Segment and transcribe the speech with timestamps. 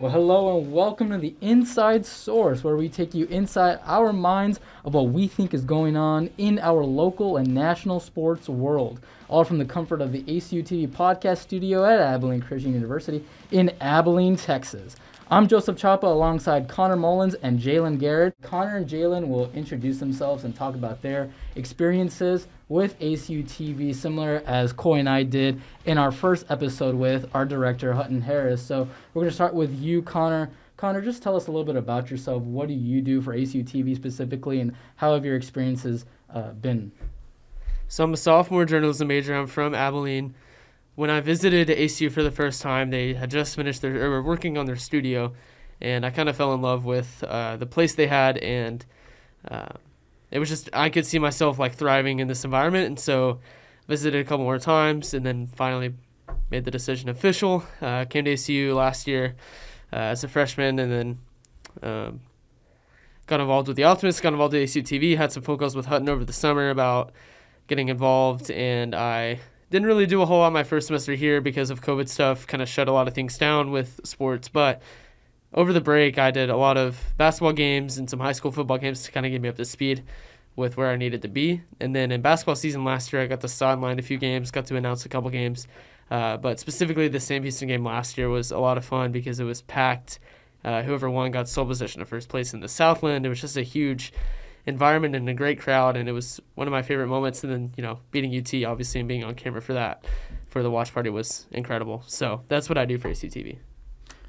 [0.00, 4.58] Well, hello and welcome to the Inside Source, where we take you inside our minds
[4.82, 9.00] of what we think is going on in our local and national sports world.
[9.28, 13.74] All from the comfort of the ACU TV podcast studio at Abilene Christian University in
[13.82, 14.96] Abilene, Texas.
[15.30, 18.34] I'm Joseph Chapa alongside Connor Mullins and Jalen Garrett.
[18.40, 24.42] Connor and Jalen will introduce themselves and talk about their experiences with ACU TV, similar
[24.46, 28.62] as Coy and I did in our first episode with our director, Hutton Harris.
[28.62, 30.50] So we're going to start with you, Connor.
[30.78, 32.42] Connor, just tell us a little bit about yourself.
[32.44, 36.92] What do you do for ACU TV specifically, and how have your experiences uh, been?
[37.88, 39.34] So I'm a sophomore journalism major.
[39.34, 40.34] I'm from Abilene
[41.00, 44.22] when I visited ACU for the first time, they had just finished their or were
[44.22, 45.32] working on their studio,
[45.80, 48.84] and I kind of fell in love with uh, the place they had, and
[49.50, 49.68] uh,
[50.30, 53.40] it was just I could see myself like thriving in this environment, and so
[53.88, 55.94] visited a couple more times, and then finally
[56.50, 57.64] made the decision official.
[57.80, 59.36] Uh, came to ACU last year
[59.92, 61.18] uh, as a freshman, and then.
[61.82, 62.20] Um,
[63.30, 65.86] got involved with the Optimists, got involved with ACU TV, had some phone calls with
[65.86, 67.12] Hutton over the summer about
[67.68, 69.38] getting involved, and I
[69.70, 72.60] didn't really do a whole lot my first semester here because of COVID stuff, kind
[72.60, 74.48] of shut a lot of things down with sports.
[74.48, 74.82] But
[75.54, 78.78] over the break, I did a lot of basketball games and some high school football
[78.78, 80.02] games to kind of get me up to speed
[80.56, 81.62] with where I needed to be.
[81.80, 84.66] And then in basketball season last year, I got to sideline a few games, got
[84.66, 85.66] to announce a couple games.
[86.10, 89.38] Uh, but specifically, the Sam Houston game last year was a lot of fun because
[89.38, 90.18] it was packed.
[90.64, 93.24] Uh, whoever won got sole possession of first place in the Southland.
[93.24, 94.12] It was just a huge
[94.66, 97.44] environment and a great crowd, and it was one of my favorite moments.
[97.44, 100.04] And then you know, beating UT obviously and being on camera for that
[100.48, 102.02] for the watch party was incredible.
[102.06, 103.58] So that's what I do for ACTV.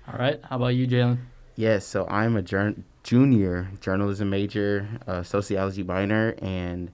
[0.08, 1.17] All right, how about you, Jalen?
[1.56, 6.91] Yes, so I'm a jur- junior journalism major, uh, sociology minor, and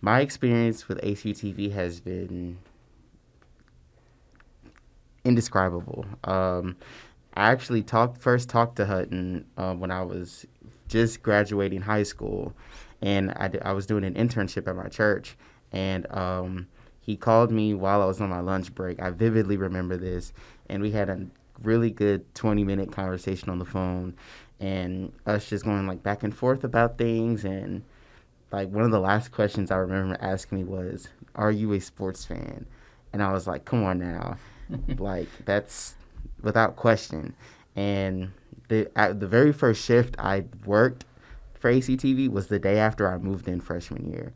[0.00, 2.58] my experience with ACTV has been
[5.24, 6.06] indescribable.
[6.24, 6.76] Um,
[7.34, 10.46] I actually talked first talked to Hutton uh, when I was
[10.88, 12.52] just graduating high school,
[13.00, 15.36] and I, I was doing an internship at my church,
[15.70, 16.66] and um,
[17.00, 19.00] he called me while I was on my lunch break.
[19.00, 20.32] I vividly remember this,
[20.68, 21.26] and we had a
[21.62, 24.14] really good 20 minute conversation on the phone,
[24.60, 27.82] and us just going like back and forth about things, and
[28.52, 32.24] like one of the last questions I remember asking me was, "Are you a sports
[32.24, 32.66] fan?"
[33.12, 34.36] And I was like, "Come on now,
[34.98, 35.96] like that's
[36.42, 37.34] without question."
[37.74, 38.32] And
[38.68, 41.04] the the very first shift I worked
[41.54, 44.32] for ACTV was the day after I moved in freshman year,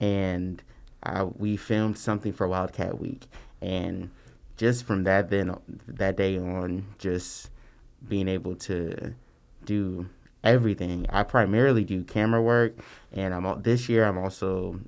[0.00, 0.62] and
[1.02, 3.26] I, we filmed something for Wildcat Week,
[3.60, 4.10] and
[4.56, 5.56] just from that then
[5.88, 7.50] that day on, just
[8.06, 9.14] being able to
[9.70, 10.08] do
[10.42, 11.06] everything.
[11.10, 12.76] I primarily do camera work,
[13.12, 14.80] and I'm this year I'm also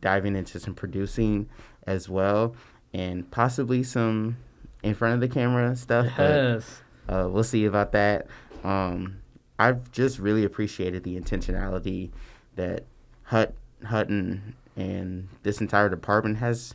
[0.00, 1.48] diving into some producing
[1.86, 2.56] as well,
[2.94, 4.38] and possibly some
[4.82, 6.06] in front of the camera stuff.
[6.18, 6.82] Yes.
[7.08, 8.26] Uh, we'll see about that.
[8.64, 9.18] Um,
[9.58, 12.10] I've just really appreciated the intentionality
[12.56, 12.84] that
[13.24, 13.54] Hut
[13.84, 16.74] Hutton and this entire department has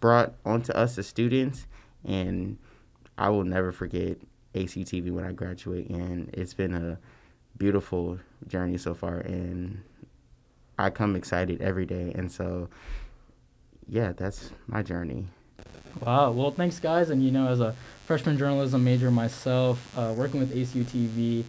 [0.00, 1.66] brought onto us as students,
[2.04, 2.58] and
[3.16, 4.18] I will never forget
[4.58, 5.88] ACTV when I graduate.
[5.88, 6.98] And it's been a
[7.56, 9.82] beautiful journey so far, and
[10.78, 12.12] I come excited every day.
[12.14, 12.68] And so,
[13.88, 15.26] yeah, that's my journey.
[16.00, 16.30] Wow.
[16.30, 17.10] Well, thanks, guys.
[17.10, 17.74] And you know, as a
[18.06, 21.44] freshman journalism major myself, uh, working with ACU TV,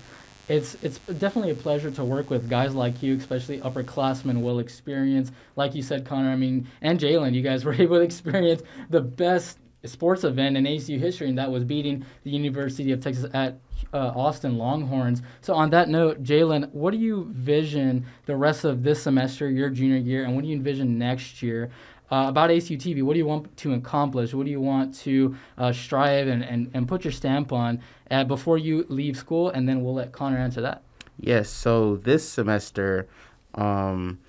[0.47, 5.31] it's it's definitely a pleasure to work with guys like you, especially upperclassmen, well experienced.
[5.55, 6.31] Like you said, Connor.
[6.31, 10.65] I mean, and Jalen, you guys were able to experience the best sports event in
[10.65, 13.59] ACU history, and that was beating the University of Texas at
[13.93, 15.21] uh, Austin Longhorns.
[15.41, 19.69] So, on that note, Jalen, what do you vision the rest of this semester, your
[19.69, 21.71] junior year, and what do you envision next year?
[22.11, 23.03] uh, about ACU TV.
[23.03, 24.33] What do you want to accomplish?
[24.33, 28.23] What do you want to uh, strive and, and, and put your stamp on uh,
[28.23, 29.49] before you leave school?
[29.49, 30.83] And then we'll let Connor answer that.
[31.19, 31.49] Yes.
[31.49, 33.07] So this semester,
[33.55, 34.19] um,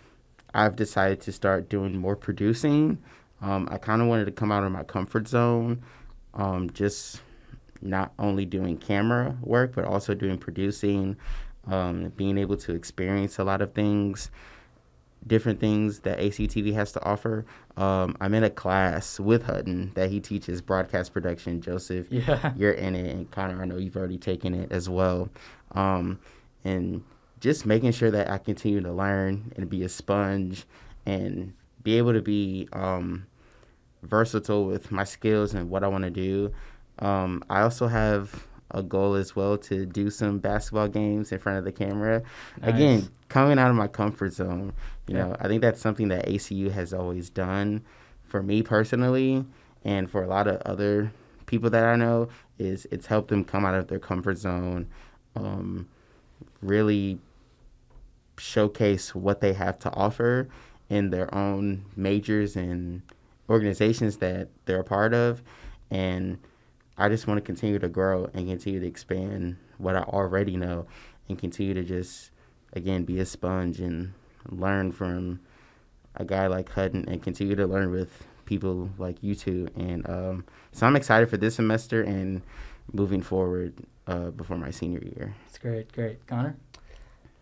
[0.53, 2.99] I've decided to start doing more producing.
[3.43, 5.83] Um, I kind of wanted to come out of my comfort zone,
[6.35, 7.21] um, just
[7.81, 11.17] not only doing camera work, but also doing producing,
[11.67, 14.31] um, being able to experience a lot of things
[15.27, 17.45] different things that ACTV has to offer.
[17.77, 21.61] Um, I'm in a class with Hutton that he teaches broadcast production.
[21.61, 22.53] Joseph, yeah.
[22.57, 25.29] you're in it, and Connor, I know you've already taken it as well.
[25.73, 26.19] Um,
[26.65, 27.03] and
[27.41, 30.65] just making sure that I continue to learn and be a sponge
[31.07, 33.27] and be able to be um,
[34.03, 36.53] versatile with my skills and what I want to do.
[36.99, 41.59] Um, I also have a goal as well to do some basketball games in front
[41.59, 42.23] of the camera.
[42.61, 42.75] Nice.
[42.75, 44.73] Again, coming out of my comfort zone.
[45.07, 45.25] You yeah.
[45.25, 47.83] know, I think that's something that ACU has always done
[48.23, 49.45] for me personally
[49.85, 51.13] and for a lot of other
[51.47, 54.87] people that I know is it's helped them come out of their comfort zone,
[55.35, 55.89] um,
[56.63, 57.19] really
[58.39, 60.49] showcase what they have to offer
[60.89, 63.03] in their own majors and
[63.51, 65.43] organizations that they're a part of,
[65.91, 66.39] and
[66.97, 70.87] I just want to continue to grow and continue to expand what I already know,
[71.29, 72.31] and continue to just
[72.73, 74.13] again be a sponge and
[74.49, 75.41] learn from
[76.17, 79.69] a guy like Hutton and continue to learn with people like you two.
[79.77, 82.43] And um, so I'm excited for this semester and
[82.93, 83.75] moving forward
[84.07, 85.35] uh, before my senior year.
[85.47, 86.27] It's great, great.
[86.27, 86.57] Connor?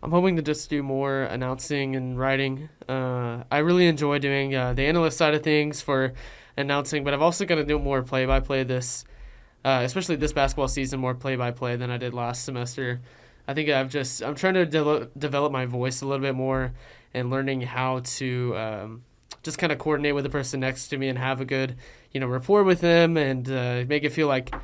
[0.02, 2.68] I'm hoping to just do more announcing and writing.
[2.88, 6.12] Uh, I really enjoy doing uh, the analyst side of things for
[6.56, 9.04] announcing, but I've also got to do more play by play this,
[9.64, 13.00] uh, especially this basketball season, more play by play than I did last semester.
[13.48, 16.72] I think I've just I'm trying to de- develop my voice a little bit more
[17.14, 19.04] and learning how to um,
[19.42, 21.76] just kind of coordinate with the person next to me and have a good
[22.12, 24.54] you know rapport with them and uh, make it feel like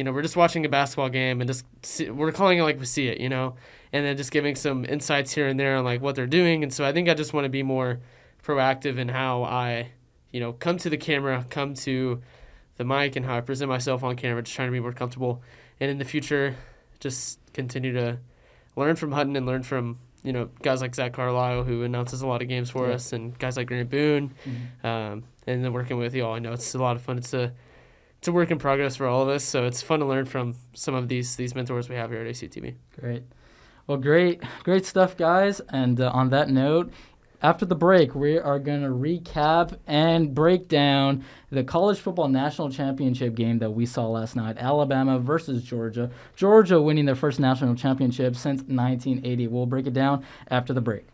[0.00, 2.78] you know we're just watching a basketball game and just see, we're calling it like
[2.80, 3.54] we see it you know
[3.92, 6.72] and then just giving some insights here and there on like what they're doing and
[6.72, 8.00] so I think I just want to be more
[8.42, 9.88] proactive in how I
[10.32, 12.22] you know come to the camera come to
[12.78, 15.42] the mic and how I present myself on camera just trying to be more comfortable
[15.80, 16.56] and in the future
[16.98, 18.18] just continue to
[18.76, 22.26] learn from Hutton and learn from you know guys like Zach Carlisle who announces a
[22.26, 22.94] lot of games for Yeah.
[22.94, 24.84] us, and guys like Grant Boone, Mhm.
[24.88, 26.32] um, and then working with y'all.
[26.34, 27.18] I know it's a lot of fun.
[27.18, 27.52] It's a
[28.20, 30.54] it's a work in progress for all of us, so it's fun to learn from
[30.74, 32.74] some of these these mentors we have here at ACTV.
[33.00, 33.22] Great.
[33.86, 35.62] Well, great, great stuff, guys.
[35.70, 36.92] And uh, on that note,
[37.40, 42.68] after the break, we are going to recap and break down the college football national
[42.68, 46.10] championship game that we saw last night Alabama versus Georgia.
[46.36, 49.46] Georgia winning their first national championship since 1980.
[49.46, 51.06] We'll break it down after the break.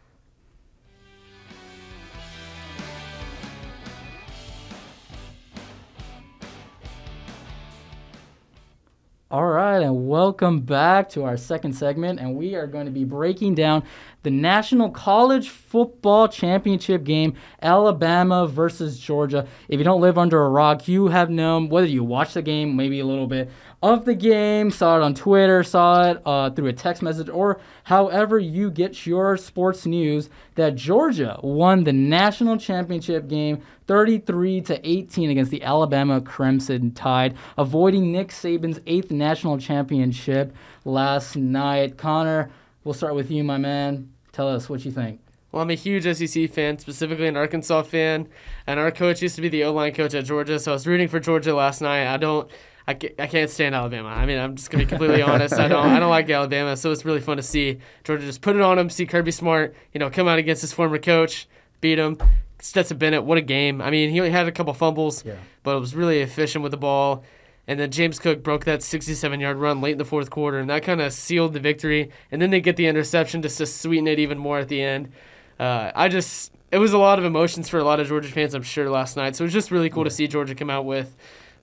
[9.28, 12.20] All right, and welcome back to our second segment.
[12.20, 13.82] And we are going to be breaking down
[14.22, 19.48] the National College Football Championship game, Alabama versus Georgia.
[19.68, 22.76] If you don't live under a rock, you have known whether you watch the game,
[22.76, 23.50] maybe a little bit
[23.82, 27.60] of the game, saw it on Twitter, saw it uh, through a text message, or
[27.84, 34.88] however you get your sports news, that Georgia won the national championship game 33 to
[34.88, 41.96] 18 against the Alabama Crimson Tide, avoiding Nick Saban's eighth national championship last night.
[41.96, 42.50] Connor,
[42.82, 44.10] we'll start with you, my man.
[44.32, 45.20] Tell us what you think.
[45.52, 48.28] Well, I'm a huge SEC fan, specifically an Arkansas fan,
[48.66, 50.86] and our coach used to be the O line coach at Georgia, so I was
[50.86, 52.12] rooting for Georgia last night.
[52.12, 52.50] I don't.
[52.88, 54.08] I ca- I can't stand Alabama.
[54.08, 55.54] I mean, I'm just gonna be completely honest.
[55.54, 55.84] I don't.
[55.86, 58.78] I don't like Alabama, so it's really fun to see Georgia just put it on
[58.78, 58.90] him.
[58.90, 61.48] See Kirby Smart, you know, come out against his former coach,
[61.80, 62.16] beat him.
[62.60, 63.82] Stetson Bennett, what a game!
[63.82, 65.34] I mean, he only had a couple fumbles, Yeah.
[65.62, 67.22] but it was really efficient with the ball.
[67.68, 70.70] And then James Cook broke that 67 yard run late in the fourth quarter, and
[70.70, 72.10] that kind of sealed the victory.
[72.30, 75.10] And then they get the interception just to sweeten it even more at the end.
[75.58, 78.54] Uh, I just, it was a lot of emotions for a lot of Georgia fans,
[78.54, 79.34] I'm sure, last night.
[79.34, 81.14] So it was just really cool to see Georgia come out with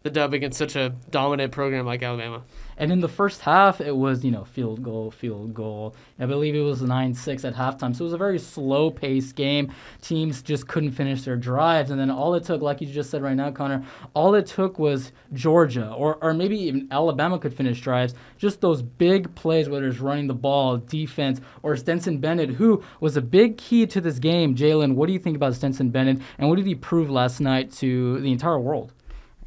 [0.04, 2.44] the dub against such a dominant program like Alabama.
[2.76, 5.96] And in the first half, it was, you know, field goal, field goal.
[6.20, 7.96] I believe it was 9 6 at halftime.
[7.96, 9.72] So it was a very slow paced game.
[10.02, 11.90] Teams just couldn't finish their drives.
[11.90, 14.78] And then all it took, like you just said right now, Connor, all it took
[14.78, 18.14] was Georgia, or, or maybe even Alabama could finish drives.
[18.38, 23.16] Just those big plays, whether it's running the ball, defense, or Stetson Bennett, who was
[23.16, 24.56] a big key to this game.
[24.56, 26.20] Jalen, what do you think about Stetson Bennett?
[26.38, 28.92] And what did he prove last night to the entire world?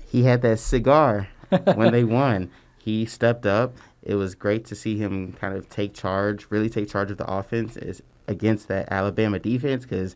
[0.07, 1.29] He had that cigar
[1.75, 2.51] when they won.
[2.79, 3.77] He stepped up.
[4.03, 7.29] It was great to see him kind of take charge, really take charge of the
[7.31, 10.15] offense is against that Alabama defense because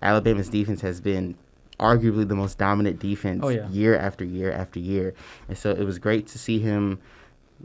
[0.00, 1.34] Alabama's defense has been
[1.80, 3.68] arguably the most dominant defense Oh, yeah.
[3.68, 5.14] year after year after year.
[5.48, 7.00] And so it was great to see him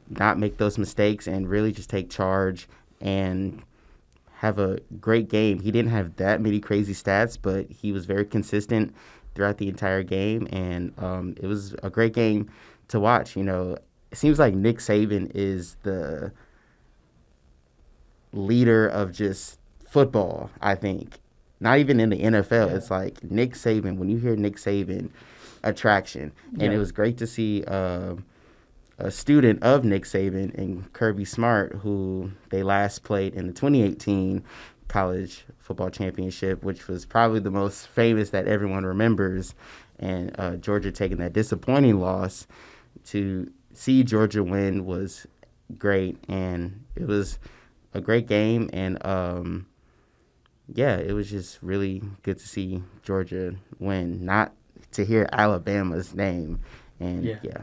[0.09, 2.67] not make those mistakes and really just take charge
[3.01, 3.61] and
[4.37, 5.59] have a great game.
[5.59, 8.93] He didn't have that many crazy stats, but he was very consistent
[9.35, 12.49] throughout the entire game, and um, it was a great game
[12.89, 13.35] to watch.
[13.35, 13.77] You know,
[14.11, 16.31] it seems like Nick Saban is the
[18.31, 20.49] leader of just football.
[20.61, 21.19] I think
[21.59, 22.69] not even in the NFL.
[22.69, 22.75] Yeah.
[22.75, 23.97] It's like Nick Saban.
[23.97, 25.09] When you hear Nick Saban,
[25.63, 26.71] attraction, and Yeah.
[26.71, 27.63] it was great to see.
[27.65, 28.25] um
[28.99, 34.43] a student of Nick Saban and Kirby Smart, who they last played in the 2018
[34.87, 39.55] college football championship, which was probably the most famous that everyone remembers.
[39.97, 42.45] And uh, Georgia taking that disappointing loss
[43.05, 45.25] to see Georgia win was
[45.77, 47.39] great, and it was
[47.93, 48.69] a great game.
[48.73, 49.67] And um,
[50.73, 54.53] yeah, it was just really good to see Georgia win, not
[54.91, 56.59] to hear Alabama's name.
[56.99, 57.39] And Yeah.
[57.41, 57.61] yeah.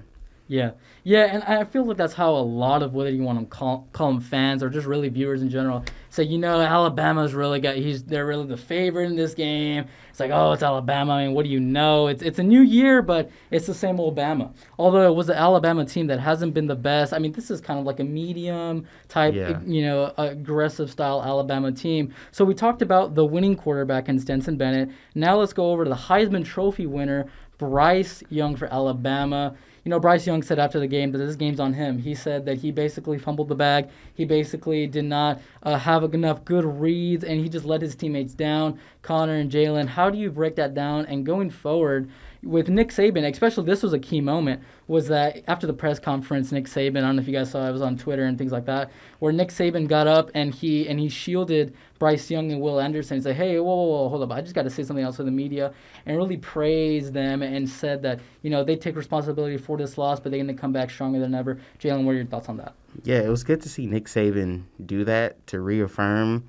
[0.51, 0.73] Yeah,
[1.05, 3.87] yeah, and I feel like that's how a lot of whether you want to call,
[3.93, 7.77] call them fans or just really viewers in general say, you know, Alabama's really got
[7.77, 9.85] he's they're really the favorite in this game.
[10.11, 11.13] It's like, oh, it's Alabama.
[11.13, 12.09] I mean, what do you know?
[12.09, 14.53] It's it's a new year, but it's the same old Bama.
[14.77, 17.13] Although it was the Alabama team that hasn't been the best.
[17.13, 19.61] I mean, this is kind of like a medium type, Yeah.
[19.65, 22.13] you know, aggressive style Alabama team.
[22.33, 24.91] So we talked about the winning quarterback in Stetson Bennett.
[25.15, 27.27] Now let's go over to the Heisman Trophy winner,
[27.57, 29.55] Bryce Young for Alabama.
[29.91, 31.99] You know, Bryce Young said after the game that this game's on him.
[31.99, 33.89] He said that he basically fumbled the bag.
[34.15, 38.33] He basically did not uh, have enough good reads, and he just let his teammates
[38.33, 38.79] down.
[39.03, 41.07] Connor and Jalen, how do you break that down?
[41.07, 42.09] And going forward,
[42.43, 46.53] with Nick Saban, especially this was a key moment, was that after the press conference,
[46.53, 48.51] Nick Saban, I don't know if you guys saw, it was on Twitter and things
[48.51, 52.61] like that, where Nick Saban got up and he and he shielded Bryce Young and
[52.61, 54.33] Will Anderson and said, "Hey, whoa, whoa, whoa, hold up!
[54.33, 55.73] I just got to say something else to the media,"
[56.07, 60.19] and really praised them and said that you know they take responsibility for this loss,
[60.19, 61.59] but they're going to come back stronger than ever.
[61.79, 62.75] Jalen, what are your thoughts on that?
[63.05, 66.49] Yeah, it was good to see Nick Saban do that to reaffirm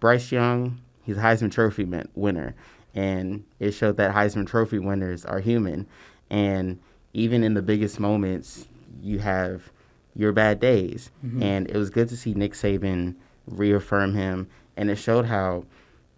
[0.00, 0.80] Bryce Young.
[1.02, 2.54] He's a Heisman Trophy winner,
[2.94, 5.86] and it showed that Heisman Trophy winners are human.
[6.30, 6.78] And
[7.12, 8.66] even in the biggest moments,
[9.02, 9.70] you have
[10.14, 11.10] your bad days.
[11.42, 13.14] And it was good to see Nick Saban
[13.46, 15.64] reaffirm him, and it showed how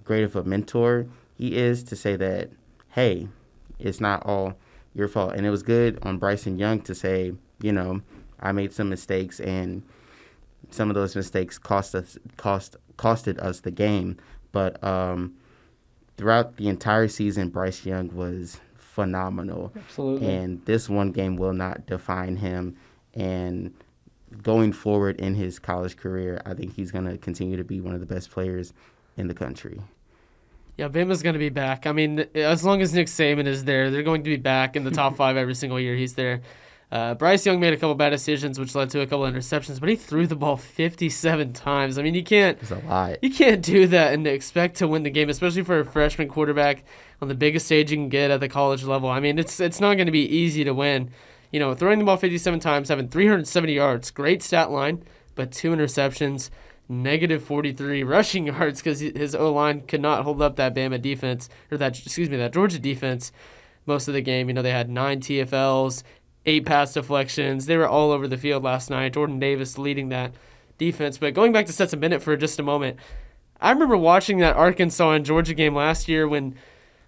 [0.04, 2.50] great of a mentor he is to say that,
[2.90, 3.28] hey,
[3.78, 4.54] it's not all
[4.94, 5.34] your fault.
[5.34, 8.02] And it was good on Bryson Young to say, you know,
[8.40, 9.82] I made some mistakes and
[10.70, 14.16] some of those mistakes cost us cost costed us the game.
[14.52, 15.34] But um,
[16.16, 19.72] throughout the entire season, Bryce Young was phenomenal.
[19.76, 20.32] Absolutely.
[20.32, 22.76] And this one game will not define him.
[23.14, 23.74] And
[24.42, 27.94] going forward in his college career, I think he's going to continue to be one
[27.94, 28.72] of the best players
[29.16, 29.80] in the country.
[30.76, 31.86] Yeah, Bama's going to be back.
[31.86, 34.82] I mean, as long as Nick Saban is there, they're going to be back in
[34.82, 36.42] the top five every single year he's there.
[36.92, 39.88] Uh, Bryce Young made a couple bad decisions, which led to a couple interceptions, but
[39.88, 41.98] he threw the ball 57 times.
[41.98, 42.58] I mean, you can't
[43.22, 46.84] you can't do that and expect to win the game, especially for a freshman quarterback
[47.20, 49.08] on the biggest stage you can get at the college level.
[49.08, 51.10] I mean, it's it's not going to be easy to win.
[51.50, 55.70] You know, throwing the ball 57 times, having 370 yards, great stat line, but two
[55.70, 56.50] interceptions,
[56.88, 61.48] negative 43 rushing yards because his O line could not hold up that Bama defense
[61.70, 63.32] or that excuse me that Georgia defense
[63.86, 64.48] most of the game.
[64.48, 66.02] You know, they had nine TFLs,
[66.46, 67.66] eight pass deflections.
[67.66, 69.14] They were all over the field last night.
[69.14, 70.32] Jordan Davis leading that
[70.78, 71.18] defense.
[71.18, 72.98] But going back to Stetson Bennett for just a moment,
[73.60, 76.56] I remember watching that Arkansas and Georgia game last year when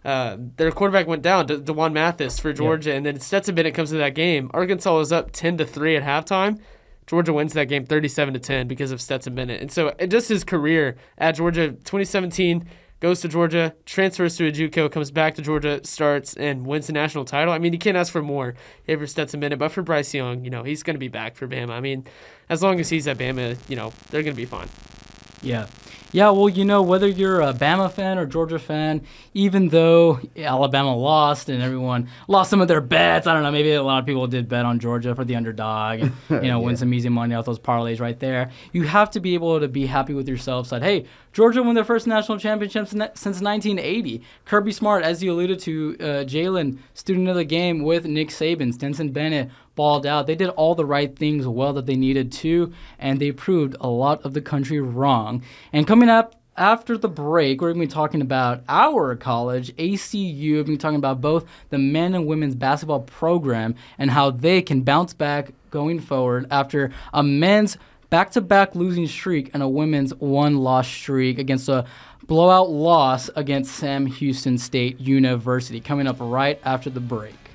[0.05, 3.91] uh, their quarterback went down, De- D'Wan Mathis for Georgia, and then Stetson Bennett comes
[3.91, 4.51] to that game.
[4.55, 6.61] Arkansas was up ten to three at halftime.
[7.07, 9.61] Georgia wins that game 37 to 10 because of Stetson Bennett.
[9.61, 12.67] And so just his career at Georgia 2017
[13.01, 16.93] goes to Georgia, transfers to a JUCO, comes back to Georgia, starts and wins the
[16.93, 17.53] national title.
[17.53, 18.55] I mean, you can't ask for more
[18.87, 21.47] for Stetson Bennett, but for Bryce Young, you know, he's going to be back for
[21.47, 21.71] Bama.
[21.71, 22.07] I mean,
[22.49, 24.69] as long as he's at Bama, you know, they're going to be fine.
[25.43, 25.67] Yeah.
[26.17, 29.03] Yeah, well, you know, whether you're a Bama fan or Georgia fan,
[29.35, 33.75] even though Alabama lost and everyone lost some of their bets, I don't know, maybe
[33.75, 36.75] a lot of people did bet on Georgia for the underdog and, you know, win
[36.79, 38.51] some easy money off those parlays right there.
[38.73, 40.69] You have to be able to be happy with yourself.
[40.69, 41.05] Said, hey,
[41.35, 44.23] Georgia won their first national championship since 1980.
[44.47, 48.73] Kirby Smart, as you alluded to, uh, Jalen, student of the game with Nick Saban,
[48.73, 50.27] Stetson Bennett, balled out.
[50.27, 53.89] They did all the right things well that they needed to, and they proved a
[53.89, 55.43] lot of the country wrong.
[55.73, 60.53] And coming up after the break, we're going to be talking about our college, ACU.
[60.53, 64.31] We're going to be talking about both the men and women's basketball program and how
[64.31, 67.77] they can bounce back going forward after a men's
[68.09, 71.85] back to back losing streak and a women's one loss streak against a
[72.27, 75.81] blowout loss against Sam Houston State University.
[75.81, 77.46] Coming up right after the break.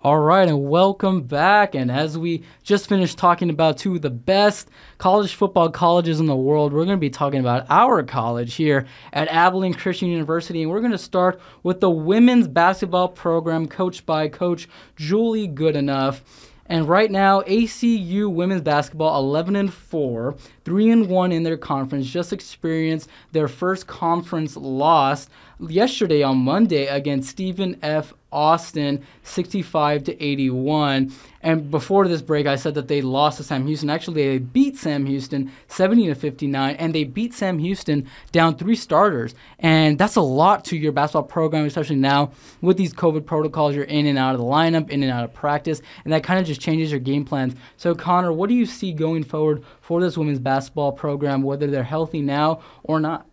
[0.00, 1.74] All right, and welcome back.
[1.74, 6.26] And as we just finished talking about two of the best college football colleges in
[6.26, 10.62] the world, we're going to be talking about our college here at Abilene Christian University.
[10.62, 16.20] And we're going to start with the women's basketball program coached by Coach Julie Goodenough.
[16.66, 22.06] And right now, ACU women's basketball 11 and 4, 3 and 1 in their conference,
[22.06, 25.28] just experienced their first conference loss
[25.58, 28.12] yesterday on Monday against Stephen F.
[28.32, 31.12] Austin 65 to 81.
[31.40, 33.90] And before this break, I said that they lost to Sam Houston.
[33.90, 38.74] Actually, they beat Sam Houston 70 to 59, and they beat Sam Houston down three
[38.74, 39.34] starters.
[39.58, 43.74] And that's a lot to your basketball program, especially now with these COVID protocols.
[43.74, 46.40] You're in and out of the lineup, in and out of practice, and that kind
[46.40, 47.54] of just changes your game plans.
[47.76, 51.82] So, Connor, what do you see going forward for this women's basketball program, whether they're
[51.84, 53.26] healthy now or not?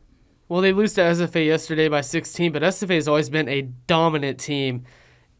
[0.48, 4.40] Well, they lose to SFA yesterday by 16, but SFA has always been a dominant
[4.40, 4.86] team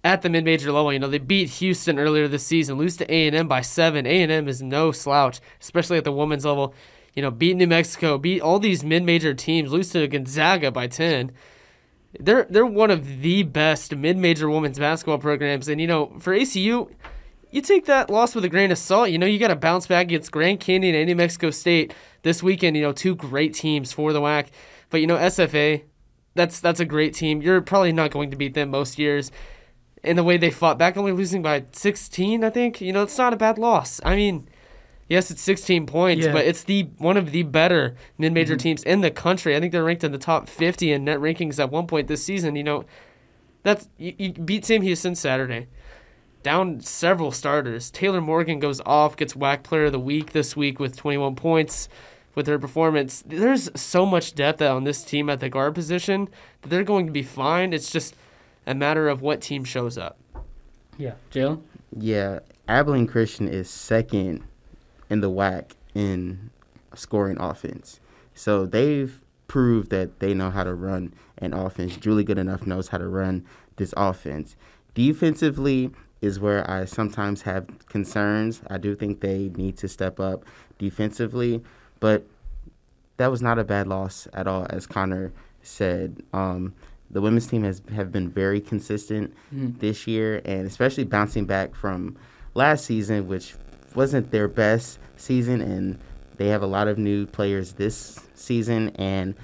[0.04, 0.92] at the mid-major level.
[0.92, 4.08] You know, they beat Houston earlier this season, lose to A&M by seven.
[4.08, 6.74] A&M is no slouch, especially at the women's level.
[7.14, 11.32] You know, beat New Mexico, beat all these mid-major teams, lose to Gonzaga by 10.
[12.20, 16.90] They're they're one of the best mid-major women's basketball programs, and you know, for ACU,
[17.56, 19.10] you take that loss with a grain of salt.
[19.10, 21.94] You know, you got to bounce back against Grand Canyon and New Mexico State
[22.24, 22.76] this weekend.
[22.76, 24.48] You know, two great teams for the WAC,
[24.90, 25.84] but you know, SFA,
[26.36, 27.42] that's that's a great team.
[27.42, 29.32] You're probably not going to beat them most years
[30.04, 32.82] in the way they fought back, only losing by 16, I think.
[32.82, 34.00] You know, it's not a bad loss.
[34.06, 34.48] I mean,
[35.08, 36.34] yes, it's 16 points, Yeah.
[36.34, 38.60] but it's the one of the better mid-major Mm-hmm.
[38.60, 39.56] teams in the country.
[39.56, 42.24] I think they're ranked in the top 50 in net rankings at one point this
[42.24, 42.56] season.
[42.58, 42.86] You know,
[43.64, 45.68] that's you, you beat Sam Houston Saturday.
[46.46, 47.90] Down several starters.
[47.90, 51.90] Taylor Morgan goes off, gets WAC Player of the Week this week with 21 points
[52.36, 53.24] with her performance.
[53.26, 56.30] There's so much depth on this team at the guard position
[56.62, 57.74] that they're going to be fine.
[57.74, 58.16] It's just
[58.68, 60.20] a matter of what team shows up.
[61.00, 61.64] Yeah, Jalen.
[61.98, 64.44] Yeah, Abilene Christian is second
[65.10, 66.52] in the WAC in
[66.94, 68.00] scoring offense.
[68.36, 71.98] So they've proved that they know how to run an offense.
[71.98, 73.48] Julie Goodenough knows how to run
[73.78, 74.56] this offense.
[74.94, 75.92] Defensively
[76.26, 78.62] is where I sometimes have concerns.
[78.68, 80.44] I do think they need to step up
[80.80, 81.62] defensively,
[82.00, 82.26] but
[83.18, 86.22] that was not a bad loss at all, as Connor said.
[86.34, 86.74] Um,
[87.10, 89.80] the women's team has have been very consistent Mhm.
[89.80, 92.18] this year, and especially bouncing back from
[92.56, 93.56] last season, which
[93.94, 95.98] wasn't their best season, and
[96.38, 99.36] they have a lot of new players this season, and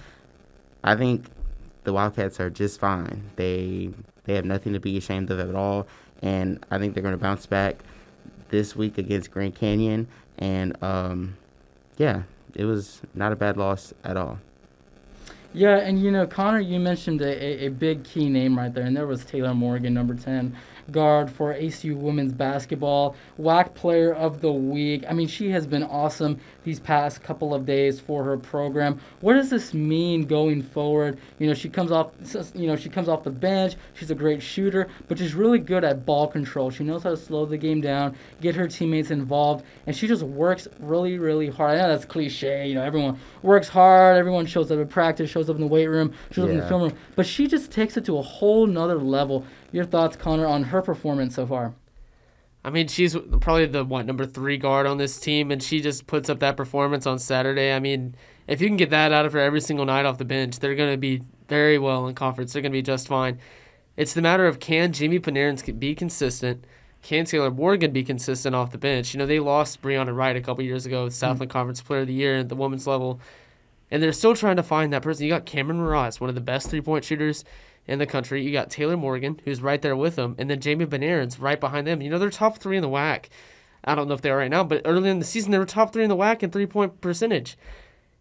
[0.83, 1.25] I think
[1.83, 3.29] the Wildcats are just fine.
[3.35, 3.91] They
[4.25, 5.87] they have nothing to be ashamed of at all,
[6.21, 7.77] and I think they're going to bounce back
[8.49, 11.37] this week against Grand Canyon, and um,
[11.97, 12.23] yeah,
[12.55, 14.39] it was not a bad loss at all.
[15.53, 18.85] Yeah, and you know, Connor, you mentioned a, a, a big key name right there,
[18.85, 20.55] and there was Taylor Morgan, number 10
[20.91, 25.05] guard for ACU women's basketball, WAC player of the week.
[25.09, 28.99] I mean, she has been awesome these past couple of days for her program.
[29.21, 31.17] What does this mean going forward?
[31.39, 32.11] You know, she comes off,
[32.53, 33.75] you know, she comes off the bench.
[33.93, 36.69] She's a great shooter, but she's really good at ball control.
[36.69, 40.23] She knows how to slow the game down, get her teammates involved, and she just
[40.23, 41.77] works really, really hard.
[41.77, 42.67] I know that's cliche.
[42.67, 44.17] You know, everyone works hard.
[44.17, 46.67] Everyone shows up at practice, shows up in the weight room, shows up in the
[46.67, 49.45] film room, but she just takes it to a whole nother level.
[49.71, 51.73] Your thoughts, Connor, on her performance so far?
[52.63, 56.05] I mean, she's probably the what number three guard on this team, and she just
[56.05, 57.73] puts up that performance on Saturday.
[57.73, 58.15] I mean,
[58.47, 60.75] if you can get that out of her every single night off the bench, they're
[60.75, 62.53] going to be very well in conference.
[62.53, 63.39] They're going to be just fine.
[63.97, 66.65] It's the matter of can Jamie Panarin be consistent?
[67.01, 69.13] Can Taylor Morgan be consistent off the bench?
[69.13, 71.13] You know, they lost Brianna Wright a couple years ago, mm-hmm.
[71.13, 73.19] Southland Conference Player of the Year at the women's level,
[73.89, 75.25] and they're still trying to find that person.
[75.25, 77.43] You got Cameron Mraz, one of the best three point shooters
[77.87, 78.43] in the country.
[78.43, 81.87] You got Taylor Morgan, who's right there with them, and then Jamie Benaren's right behind
[81.87, 82.01] them.
[82.01, 83.25] You know, they're top three in the WAC.
[83.83, 85.65] I don't know if they are right now, but early in the season, they were
[85.65, 87.57] top three in the WAC in three point percentage.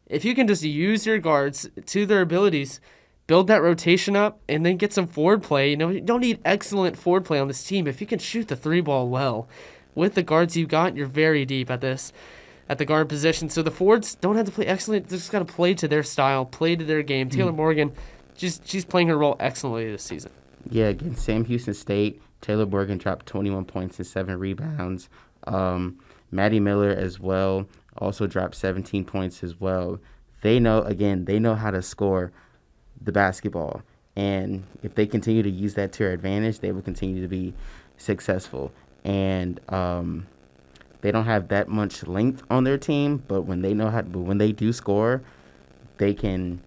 [0.07, 2.81] If you can just use your guards to their abilities,
[3.27, 6.41] build that rotation up, and then get some forward play, you know, you don't need
[6.45, 7.87] excellent forward play on this team.
[7.87, 9.49] If you can shoot the three ball well
[9.95, 12.13] with the guards you've got, you're very deep at this.
[12.69, 15.09] At the guard position, so the forwards don't have to play excellent.
[15.09, 17.29] They just got to play to their style, play to their game.
[17.29, 17.37] Mm-hmm.
[17.37, 17.93] Taylor Morgan,
[18.37, 20.31] she's she's playing her role excellently this season.
[20.69, 25.09] Yeah, against Sam Houston State, Taylor Morgan dropped 21 points and seven rebounds.
[25.47, 25.99] Um,
[26.31, 27.67] Maddie Miller as well
[27.99, 30.01] also dropped 17 points as well.
[30.43, 32.33] They know again, they know how to score
[33.01, 33.83] the basketball,
[34.17, 37.55] and if they continue to use that to their advantage, they will continue to be
[37.97, 38.73] successful.
[39.05, 40.27] And um,
[41.01, 44.21] they don't have that much length on their team, but when they know how, but
[44.21, 45.23] when they do score,
[45.99, 46.61] they can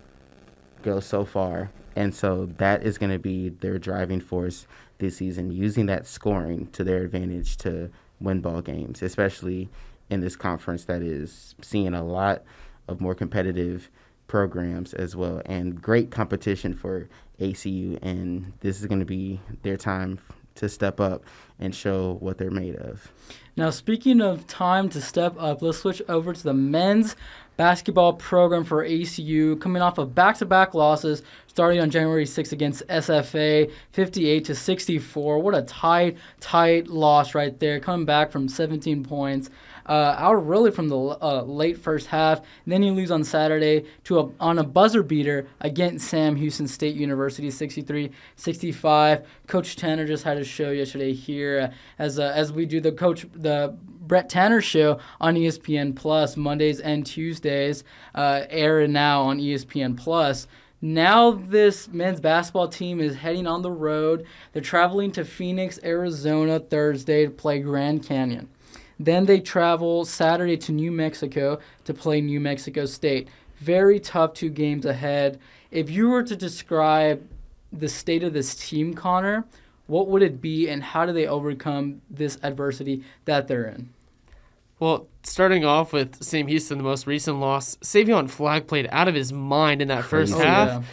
[0.83, 1.71] go so far.
[1.95, 4.67] And so that is going to be their driving force
[4.99, 9.69] this season, using that scoring to their advantage to win ball games, especially
[10.09, 12.43] in this conference that is seeing a lot
[12.87, 13.89] of more competitive
[14.27, 17.07] programs as well and great competition for
[17.39, 17.99] ACU.
[18.01, 20.19] And this is going to be their time
[20.55, 21.23] to step up
[21.59, 23.11] and show what they're made of.
[23.55, 27.15] Now, speaking of time to step up, let's switch over to the men's
[27.55, 33.71] basketball program for ACU, coming off of back-to-back losses, starting on January 6th against SFA,
[33.91, 35.39] 58 to 64.
[35.39, 37.79] What a tight, tight loss right there.
[37.79, 39.51] Coming back from 17 points,
[39.85, 42.41] uh, out really from the uh, late first half.
[42.65, 46.95] Then you lose on Saturday to a, on a buzzer beater against Sam Houston State
[46.95, 49.25] University, 63-65.
[49.47, 52.91] Coach Tanner just had a show yesterday here uh, as uh, as we do the
[52.91, 57.83] coach the Brett Tanner show on ESPN Plus Mondays and Tuesdays,
[58.15, 60.47] uh, air now on ESPN Plus.
[60.81, 64.25] Now this men's basketball team is heading on the road.
[64.51, 68.49] They're traveling to Phoenix, Arizona Thursday to play Grand Canyon.
[69.03, 73.27] Then they travel Saturday to New Mexico to play New Mexico State.
[73.57, 75.39] Very tough two games ahead.
[75.71, 77.27] If you were to describe
[77.73, 79.43] the state of this team, Connor,
[79.87, 83.89] what would it be and how do they overcome this adversity that they're in?
[84.79, 89.15] Well, starting off with Sam Houston, the most recent loss, Savion Flagg played out of
[89.15, 90.33] his mind in that first.
[90.33, 90.83] Oh, half, yeah.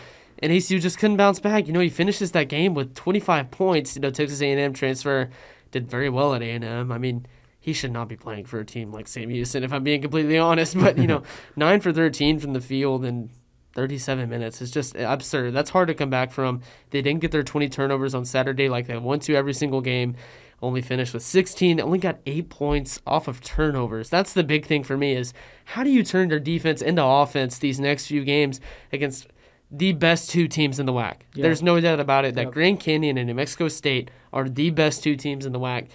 [0.41, 1.69] and ACU just couldn't bounce back.
[1.69, 3.95] You know, he finishes that game with 25 points.
[3.95, 5.31] You know, Texas A&M transfer
[5.71, 6.91] did very well at A&M.
[6.91, 7.27] I mean,
[7.61, 10.39] he should not be playing for a team like Sam Houston, if I'm being completely
[10.39, 10.77] honest.
[10.79, 11.23] But you know,
[11.57, 13.31] nine for 13 from the field in
[13.75, 15.53] 37 minutes is just absurd.
[15.55, 16.63] That's hard to come back from.
[16.91, 20.17] They didn't get their 20 turnovers on Saturday like they want to every single game.
[20.63, 21.81] Only finished with 16.
[21.81, 24.11] Only got eight points off of turnovers.
[24.11, 25.33] That's the big thing for me is
[25.65, 28.61] how do you turn your defense into offense these next few games
[28.93, 29.29] against
[29.71, 31.21] the best two teams in the WAC?
[31.35, 31.43] Yeah.
[31.45, 32.53] There's no doubt about it that Yep.
[32.53, 35.89] Grand Canyon and New Mexico State are the best two teams in the WAC.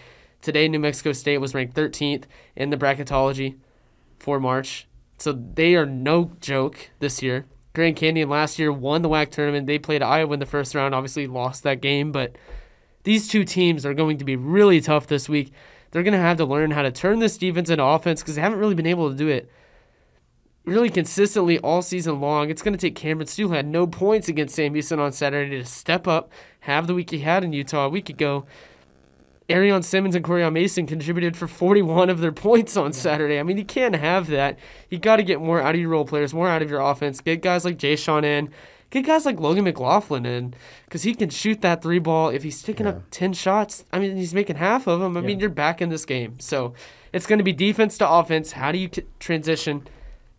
[0.45, 3.55] Today, New Mexico State was ranked 13th in the bracketology
[4.19, 4.87] for March.
[5.17, 7.47] So they are no joke this year.
[7.73, 9.65] Grand Canyon last year won the WAC tournament.
[9.65, 12.35] They played Iowa in the first round, obviously lost that game, but
[13.05, 15.51] these two teams are going to be really tough this week.
[15.89, 18.41] They're going to have to learn how to turn this defense into offense because they
[18.41, 19.49] haven't really been able to do it
[20.63, 22.51] really consistently all season long.
[22.51, 25.65] It's going to take Cameron Steele, had no points against Sam Houston on Saturday, to
[25.65, 28.45] step up, have the week he had in Utah a week ago.
[29.49, 33.39] Airion Simmons and Coryon Mason contributed for 41 of their points on Saturday.
[33.39, 34.57] I mean, you can't have that.
[34.89, 37.21] You got to get more out of your role players, more out of your offense.
[37.21, 38.49] Get guys like Jay Sean in.
[38.89, 40.53] Get guys like Logan McLaughlin in
[40.85, 42.29] because he can shoot that three ball.
[42.29, 42.93] If he's taking Yeah.
[42.93, 45.15] up 10 shots, I mean, he's making half of them.
[45.17, 46.39] I mean, you're back in this game.
[46.39, 46.73] So
[47.13, 48.53] it's going to be defense to offense.
[48.53, 49.87] How do you transition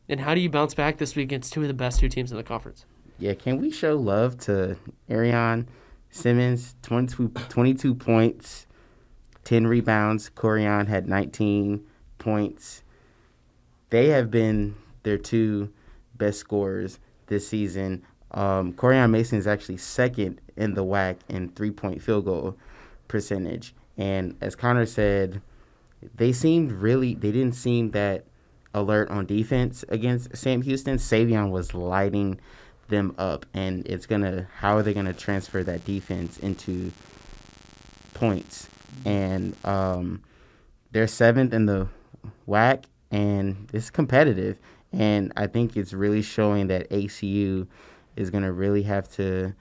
[0.08, 2.30] and how do you bounce back this week against two of the best two teams
[2.30, 2.86] in the conference?
[3.18, 4.76] Yeah, can we show love to
[5.10, 5.66] Airion
[6.10, 6.74] Simmons?
[6.82, 8.65] 22, 22 points,
[9.46, 10.28] 10 rebounds.
[10.28, 11.86] Coryon had 19
[12.18, 12.82] points.
[13.90, 15.72] They have been their two
[16.16, 18.02] best scorers this season.
[18.32, 22.56] Um, Coryon Mason is actually second in the WAC in three point field goal
[23.06, 23.72] percentage.
[23.96, 25.40] And as Connor said,
[26.16, 28.24] they seemed really, they didn't seem that
[28.74, 30.96] alert on defense against Sam Houston.
[30.96, 32.40] Savion was lighting
[32.88, 34.48] them up, and it's gonna.
[34.58, 36.92] How are they gonna transfer that defense into
[38.12, 38.68] points?
[39.04, 40.22] And um,
[40.92, 41.88] they're seventh in the
[42.48, 44.58] WAC, and it's competitive.
[44.92, 47.66] And I think it's really showing that ACU
[48.16, 49.54] is gonna really have to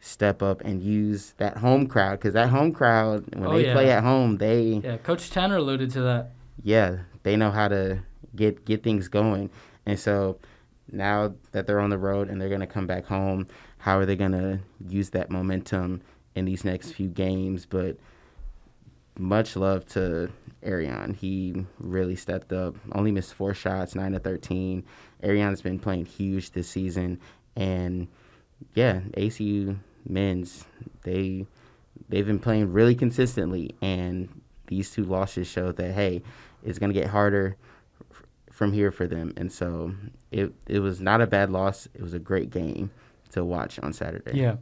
[0.00, 3.90] step up and use that home crowd because that home crowd when Oh, they play
[3.90, 6.30] at home they Yeah, Coach Tanner alluded to that.
[6.62, 8.00] yeah, they know how to
[8.36, 9.50] get get things going.
[9.86, 10.38] And so
[10.92, 13.46] now that they're on the road and they're going to come back home,
[13.78, 16.02] how are they going to use that momentum
[16.36, 17.66] in these next few games?
[17.66, 17.96] But
[19.18, 20.30] much love to
[20.62, 21.16] Airion.
[21.16, 22.76] He really stepped up.
[22.92, 24.84] Only missed four shots, nine to thirteen.
[25.22, 27.20] Airion's been playing huge this season,
[27.54, 28.08] and
[28.74, 30.64] yeah, ACU men's
[31.02, 31.46] they
[32.08, 34.28] they've been playing really consistently, and
[34.66, 36.22] these two losses show that hey,
[36.62, 37.56] it's gonna get harder
[38.50, 39.32] from here for them.
[39.36, 39.94] And so
[40.30, 41.86] it it was not a bad loss.
[41.94, 42.90] It was a great game
[43.32, 44.38] to watch on Saturday.
[44.38, 44.56] Yeah.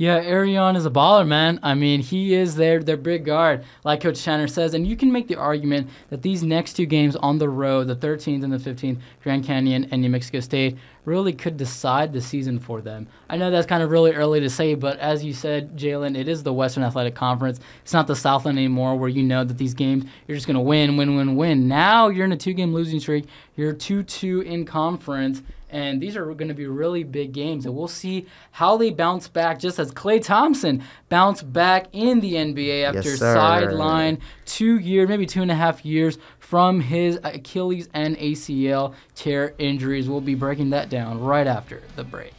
[0.00, 1.60] Yeah, Airion is a baller, man.
[1.62, 5.12] I mean, he is their their big guard, like Coach Tanner says, and you can
[5.12, 8.56] make the argument that these next two games on the road, the 13th and the
[8.56, 13.08] 15th, Grand Canyon and New Mexico State, really could decide the season for them.
[13.28, 16.28] I know that's kind of really early to say, but as you said, Jalen, it
[16.28, 17.60] is the Western Athletic Conference.
[17.82, 20.96] It's not the Southland anymore, where you know that these games you're just gonna win,
[20.96, 21.68] win, win, win.
[21.68, 23.26] Now you're in a two-game losing streak.
[23.54, 25.42] You're two-two in conference.
[25.70, 29.28] And these are going to be really big games, and we'll see how they bounce
[29.28, 29.58] back.
[29.58, 33.34] Just as Klay Thompson bounced back in the NBA after sir.
[33.34, 39.54] sideline two years, maybe two and a half years from his Achilles and ACL tear
[39.58, 40.08] injuries.
[40.08, 42.34] We'll be breaking that down right after the break.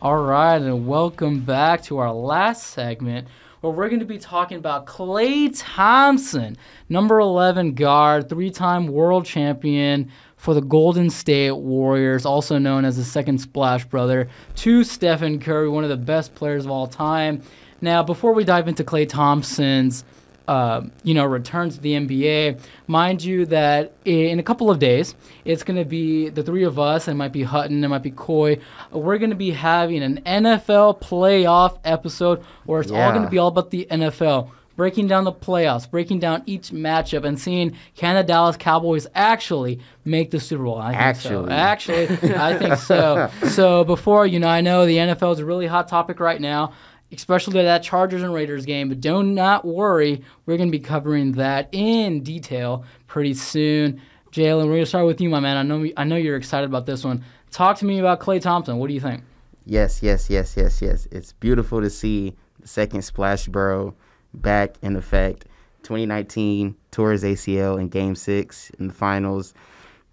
[0.00, 3.26] All right, and welcome back to our last segment
[3.60, 6.56] where we're going to be talking about Klay Thompson,
[6.88, 12.96] number 11 guard, three time world champion for the Golden State Warriors, also known as
[12.96, 17.42] the second splash brother to Stephen Curry, one of the best players of all time.
[17.80, 20.04] Now, before we dive into Klay Thompson's
[20.48, 22.58] uh, you know, return to the NBA.
[22.86, 26.78] Mind you, that in a couple of days, it's going to be the three of
[26.78, 27.06] us.
[27.06, 28.58] It might be Hutton, it might be Coy.
[28.90, 33.36] We're going to be having an NFL playoff episode where it's all going to be
[33.38, 34.50] all about the NFL.
[34.74, 39.80] breaking down the playoffs, breaking down each matchup, and seeing can the Dallas Cowboys actually
[40.04, 40.78] make the Super Bowl.
[40.78, 41.48] I Actually.
[41.48, 41.52] so.
[41.52, 42.04] actually,
[42.36, 43.28] I think so.
[43.50, 46.72] So before you know, I know the NFL is a really hot topic right now.
[47.10, 51.32] Especially that Chargers and Raiders game, but do not worry, we're going to be covering
[51.32, 54.00] that in detail pretty soon.
[54.30, 55.56] Jalen, we're going to start with you, my man.
[55.56, 57.24] I know I know you're excited about this one.
[57.50, 58.76] Talk to me about Klay Thompson.
[58.76, 59.22] What do you think?
[59.64, 61.08] Yes, yes, yes, yes, yes.
[61.10, 63.94] It's beautiful to see the second Splash Bro
[64.34, 65.46] back in effect.
[65.82, 69.54] 2019 tore his ACL in Game Six in the finals.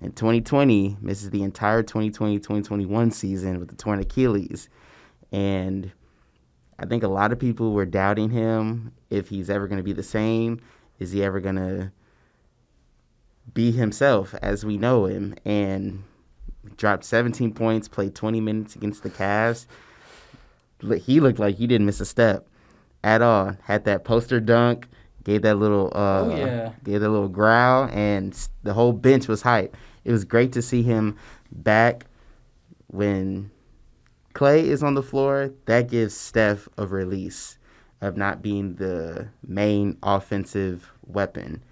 [0.01, 4.69] In 2020, misses the entire 2020-2021 season with the torn Achilles,
[5.31, 5.91] and
[6.77, 9.93] I think a lot of people were doubting him if he's ever going to be
[9.93, 10.59] the same.
[10.99, 11.91] Is he ever going to
[13.53, 15.35] be himself as we know him?
[15.45, 16.03] And
[16.77, 19.67] dropped 17 points, played 20 minutes against the Cavs.
[21.03, 22.47] He looked like he didn't miss a step
[23.03, 23.55] at all.
[23.63, 24.87] Had that poster dunk,
[25.23, 26.73] gave that little uh, Oh, yeah.
[26.83, 29.75] gave that little growl, and the whole bench was hype.
[30.03, 31.15] It was great to see him
[31.51, 32.05] back
[32.87, 33.51] when
[34.35, 35.51] Klay is on the floor.
[35.65, 37.57] That gives Steph a release
[38.01, 41.63] of not being the main offensive weapon.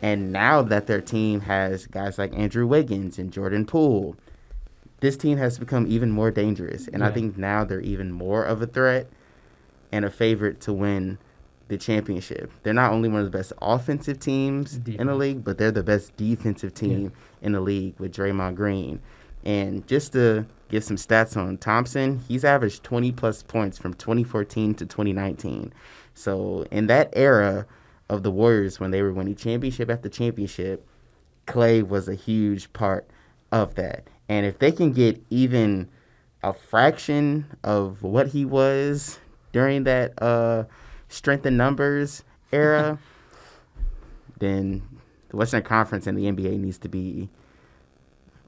[0.00, 4.16] And now that their team has guys like Andrew Wiggins and Jordan Poole,
[5.00, 6.88] this team has become even more dangerous.
[6.88, 9.06] And I think now they're even more of a threat
[9.92, 11.18] and a favorite to win
[11.68, 12.50] the championship.
[12.64, 15.84] They're not only one of the best offensive teams in the league, but they're the
[15.84, 19.00] best defensive team in the league with Draymond Green.
[19.44, 24.74] And just to give some stats on Thompson, he's averaged 20 plus points from 2014
[24.74, 25.72] to 2019.
[26.14, 27.64] So in that era
[28.08, 30.84] of the Warriors, when they were winning championship after championship,
[31.46, 33.08] Klay was a huge part
[33.52, 34.08] of that.
[34.28, 35.88] And if they can get even
[36.42, 39.20] a fraction of what he was
[39.52, 40.64] during that uh,
[41.08, 42.98] strength in numbers era,
[44.40, 44.82] then
[45.28, 47.28] the Western Conference and the NBA needs to be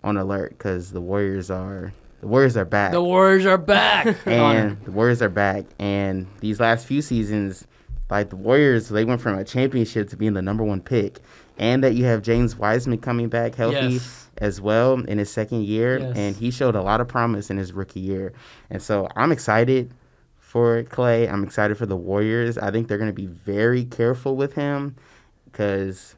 [0.03, 4.17] on alert because the Warriors are the Warriors are back The Warriors are back.
[4.27, 5.65] and the Warriors are back.
[5.79, 7.67] And these last few seasons,
[8.11, 11.19] like the Warriors, they went from a championship to being the number one pick,
[11.59, 14.29] and that you have James Wiseman coming back healthy Yes.
[14.39, 16.17] as well in his second year, Yes.
[16.17, 18.33] and he showed a lot of promise in his rookie year.
[18.71, 19.93] And so I'm excited
[20.39, 21.31] for Klay.
[21.31, 22.57] I'm excited for the Warriors.
[22.59, 24.95] I think they're going to be very careful with him
[25.45, 26.15] because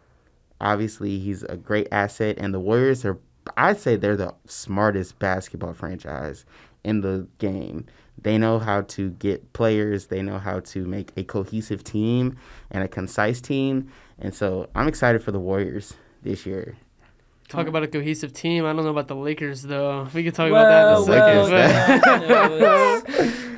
[0.61, 3.19] obviously he's a great asset, and the Warriors are.
[3.57, 6.45] I'd say they're the smartest basketball franchise
[6.85, 7.87] in the game.
[8.21, 10.07] They know how to get players.
[10.07, 12.37] They know how to make a cohesive team
[12.71, 13.91] and a concise team.
[14.19, 16.77] And so I'm excited for the Warriors this year.
[17.49, 18.67] Talk about a cohesive team.
[18.67, 20.09] I don't know about the Lakers though.
[20.13, 22.29] We could talk well, about that in a second.
[22.29, 23.45] well, but- well, you know, it's-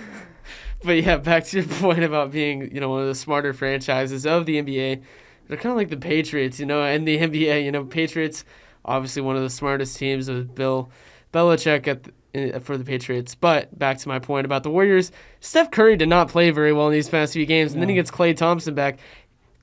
[0.83, 4.25] But yeah, back to your point about being, you know, one of the smarter franchises
[4.25, 5.03] of the NBA.
[5.47, 7.65] They're kind of like the Patriots, you know, and the NBA.
[7.65, 8.45] You know, Patriots,
[8.85, 10.91] obviously one of the smartest teams with Bill
[11.33, 13.35] Belichick at the, for the Patriots.
[13.35, 16.87] But back to my point about the Warriors, Steph Curry did not play very well
[16.89, 18.99] in these past few games, and then he gets Klay Thompson back.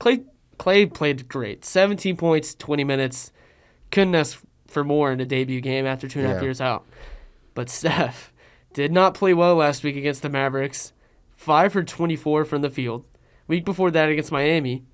[0.00, 0.24] Klay
[0.58, 3.32] Klay played great, 17 points, 20 minutes.
[3.90, 6.46] Couldn't ask for more in a debut game after two and a half Yeah.
[6.46, 6.84] years out.
[7.54, 8.32] But Steph
[8.74, 10.92] did not play well last week against the Mavericks.
[11.36, 13.04] Five for 24 from the field.
[13.46, 14.84] Week before that against Miami,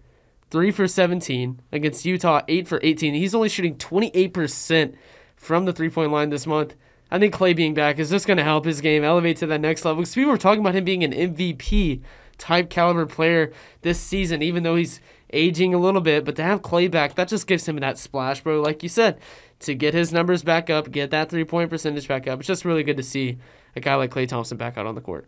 [0.54, 1.60] three for 17.
[1.72, 3.12] Against Utah, eight for 18.
[3.12, 4.94] He's only shooting 28%
[5.34, 6.76] from the three point line this month.
[7.10, 9.60] I think Klay being back is just going to help his game elevate to that
[9.60, 10.02] next level.
[10.02, 12.02] Because people were talking about him being an MVP
[12.38, 15.00] type caliber player this season, even though he's
[15.32, 16.24] aging a little bit.
[16.24, 18.60] But to have Klay back, that just gives him that splash, bro.
[18.60, 19.18] Like you said,
[19.58, 22.38] to get his numbers back up, get that three point percentage back up.
[22.38, 23.38] It's just really good to see
[23.74, 25.26] a guy like Klay Thompson back out on the court.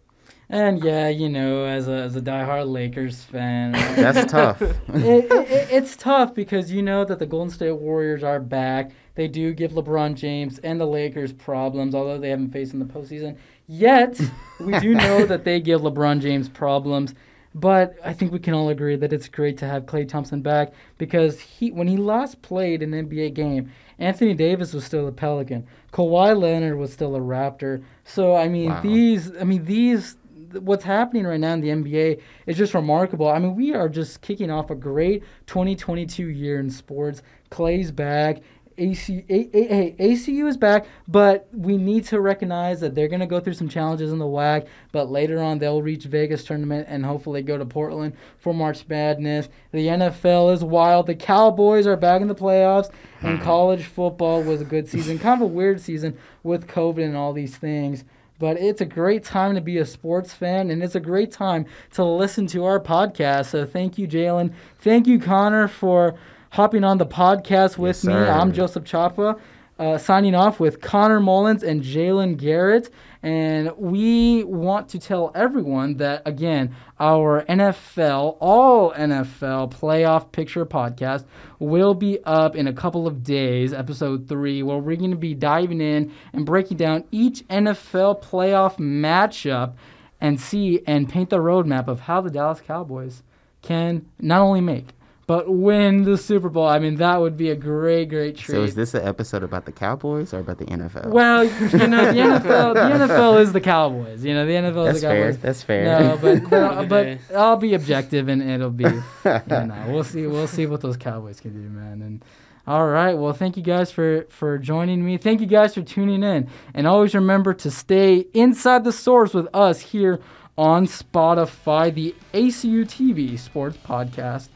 [0.48, 4.62] And yeah, you know, as a as a diehard Lakers fan, That's tough.
[4.62, 8.92] it, it, it- it's tough because you know that the Golden State Warriors are back.
[9.16, 12.84] They do give LeBron James and the Lakers problems, although they haven't faced in the
[12.84, 14.20] postseason yet.
[14.60, 17.14] we do know that they give LeBron James problems.
[17.54, 20.72] But I think we can all agree that it's great to have Klay Thompson back
[20.98, 25.66] because he, when he last played an NBA game, Anthony Davis was still a Pelican.
[25.90, 27.82] Kawhi Leonard was still a Raptor.
[28.04, 28.82] So I mean, Wow.
[28.82, 30.18] these, I mean these,
[30.60, 33.28] what's happening right now in the NBA is just remarkable.
[33.28, 37.22] I mean, we are just kicking off a great 2022 year in sports.
[37.50, 38.42] Klay's back.
[38.78, 43.20] AC, A, A, hey, ACU is back, but we need to recognize that they're going
[43.20, 46.86] to go through some challenges in the WAC, but later on they'll reach Vegas tournament
[46.90, 49.48] and hopefully go to Portland for March Madness.
[49.72, 51.06] The NFL is wild.
[51.06, 52.90] The Cowboys are back in the playoffs,
[53.22, 53.44] and mm-hmm.
[53.44, 55.18] college football was a good season.
[55.18, 58.04] Kind of a weird season with COVID and all these things.
[58.38, 61.66] But it's a great time to be a sports fan, and it's a great time
[61.92, 63.46] to listen to our podcast.
[63.46, 64.52] So thank you, Jalen.
[64.78, 66.14] Thank you, Connor, for
[66.50, 68.14] hopping on the podcast with Yes, me.
[68.14, 69.36] I'm Joseph Chapa,
[69.78, 72.90] uh, signing off with Connor Mullins and Jalen Garrett.
[73.22, 81.24] And we want to tell everyone that, again, our NFL, all NFL playoff picture podcast
[81.58, 85.34] will be up in a couple of days, episode three, where we're going to be
[85.34, 89.74] diving in and breaking down each NFL playoff matchup
[90.20, 93.22] and see and paint the roadmap of how the Dallas Cowboys
[93.62, 94.88] can not only make,
[95.26, 96.68] but win the Super Bowl.
[96.68, 98.54] I mean, that would be a great, great treat.
[98.54, 101.08] So is this an episode about the Cowboys or about the NFL?
[101.08, 101.50] Well, you
[101.88, 104.24] know, the NFL, the NFL is the Cowboys.
[104.24, 105.24] You know, the NFL that's is the fair.
[105.24, 105.42] Cowboys.
[105.42, 105.84] That's fair.
[105.84, 107.18] No, but End but, of but.
[107.36, 108.84] I'll be objective and it'll be.
[108.84, 110.26] You know, we'll see.
[110.26, 112.02] We'll see what those Cowboys can do, man.
[112.02, 112.24] And
[112.68, 115.18] all right, well, thank you guys for for joining me.
[115.18, 119.48] Thank you guys for tuning in, and always remember to stay inside the source with
[119.52, 120.20] us here
[120.56, 124.48] on Spotify, the ACU TV Sports Podcast